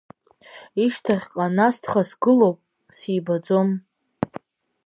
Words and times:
Ишьҭахьҟа 0.83 1.45
насҭха 1.55 2.01
сгылоуп, 2.09 2.57
сибаӡом. 2.97 3.69